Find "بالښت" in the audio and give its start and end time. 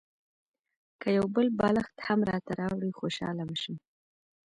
1.59-1.97